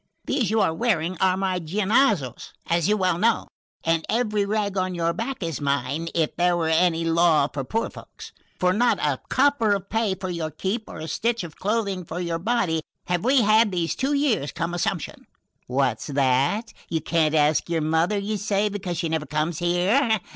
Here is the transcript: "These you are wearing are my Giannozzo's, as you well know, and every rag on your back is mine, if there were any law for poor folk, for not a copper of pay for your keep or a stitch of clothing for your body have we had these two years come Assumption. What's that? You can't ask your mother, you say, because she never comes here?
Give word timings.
"These 0.25 0.49
you 0.49 0.61
are 0.61 0.73
wearing 0.73 1.15
are 1.19 1.37
my 1.37 1.59
Giannozzo's, 1.59 2.53
as 2.65 2.89
you 2.89 2.97
well 2.97 3.19
know, 3.19 3.47
and 3.83 4.03
every 4.09 4.47
rag 4.47 4.75
on 4.75 4.95
your 4.95 5.13
back 5.13 5.43
is 5.43 5.61
mine, 5.61 6.07
if 6.15 6.35
there 6.37 6.57
were 6.57 6.69
any 6.69 7.05
law 7.05 7.47
for 7.47 7.63
poor 7.63 7.87
folk, 7.87 8.23
for 8.59 8.73
not 8.73 8.97
a 8.99 9.19
copper 9.29 9.73
of 9.75 9.91
pay 9.91 10.15
for 10.15 10.31
your 10.31 10.49
keep 10.49 10.89
or 10.89 10.97
a 10.97 11.07
stitch 11.07 11.43
of 11.43 11.57
clothing 11.57 12.03
for 12.03 12.19
your 12.19 12.39
body 12.39 12.81
have 13.05 13.23
we 13.23 13.43
had 13.43 13.71
these 13.71 13.93
two 13.93 14.13
years 14.13 14.51
come 14.51 14.73
Assumption. 14.73 15.27
What's 15.67 16.07
that? 16.07 16.73
You 16.89 17.01
can't 17.01 17.35
ask 17.35 17.69
your 17.69 17.81
mother, 17.81 18.17
you 18.17 18.37
say, 18.37 18.69
because 18.69 18.97
she 18.97 19.07
never 19.07 19.27
comes 19.27 19.59
here? 19.59 20.19